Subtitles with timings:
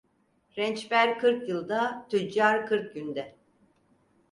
[0.57, 3.35] Rençper kırk yılda, tüccar kırk günde.